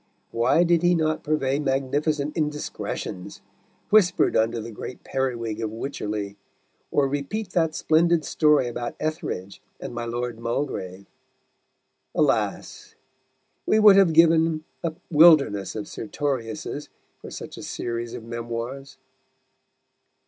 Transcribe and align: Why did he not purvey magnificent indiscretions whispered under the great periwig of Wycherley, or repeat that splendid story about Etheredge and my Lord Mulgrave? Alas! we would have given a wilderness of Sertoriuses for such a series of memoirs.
Why 0.31 0.63
did 0.63 0.81
he 0.81 0.95
not 0.95 1.23
purvey 1.23 1.59
magnificent 1.59 2.35
indiscretions 2.35 3.39
whispered 3.91 4.35
under 4.35 4.59
the 4.59 4.71
great 4.71 5.03
periwig 5.03 5.61
of 5.61 5.69
Wycherley, 5.69 6.37
or 6.89 7.07
repeat 7.07 7.51
that 7.51 7.75
splendid 7.75 8.25
story 8.25 8.67
about 8.67 8.97
Etheredge 8.99 9.61
and 9.79 9.93
my 9.93 10.05
Lord 10.05 10.39
Mulgrave? 10.39 11.05
Alas! 12.15 12.95
we 13.67 13.77
would 13.77 13.95
have 13.95 14.11
given 14.11 14.63
a 14.83 14.95
wilderness 15.11 15.75
of 15.75 15.85
Sertoriuses 15.87 16.89
for 17.19 17.29
such 17.29 17.55
a 17.55 17.61
series 17.61 18.15
of 18.15 18.23
memoirs. 18.23 18.97